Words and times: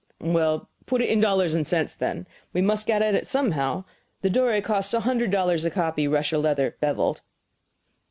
"Well, 0.19 0.67
put 0.87 1.01
it 1.01 1.09
in 1.11 1.19
dollars 1.19 1.53
and 1.53 1.67
cents, 1.67 1.93
then. 1.93 2.25
We 2.53 2.61
must 2.63 2.87
get 2.87 3.03
at 3.03 3.13
it 3.13 3.27
somehow. 3.27 3.83
The 4.23 4.31
Dore 4.31 4.59
costs 4.59 4.95
a 4.95 5.01
hundred 5.01 5.29
dollars 5.29 5.63
a 5.63 5.69
copy, 5.69 6.07
Russia 6.07 6.39
leather, 6.39 6.75
beveled." 6.79 7.21